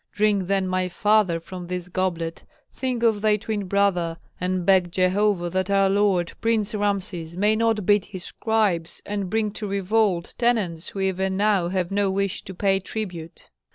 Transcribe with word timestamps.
Drink 0.11 0.47
then, 0.47 0.67
my 0.67 0.89
father, 0.89 1.39
from 1.39 1.67
this 1.67 1.87
goblet, 1.87 2.41
think 2.73 3.03
of 3.03 3.21
thy 3.21 3.37
twin 3.37 3.67
brother, 3.67 4.17
and 4.39 4.65
beg 4.65 4.91
Jehovah 4.91 5.51
that 5.51 5.69
our 5.69 5.91
lord, 5.91 6.33
Prince 6.41 6.73
Rameses, 6.73 7.37
may 7.37 7.55
not 7.55 7.85
beat 7.85 8.05
his 8.05 8.23
scribes, 8.23 9.03
and 9.05 9.29
bring 9.29 9.51
to 9.51 9.67
revolt 9.67 10.33
tenants 10.39 10.89
who 10.89 11.01
even 11.01 11.37
now 11.37 11.67
have 11.69 11.91
no 11.91 12.09
wish 12.09 12.41
to 12.45 12.55
pay 12.55 12.79
tribute.' 12.79 13.47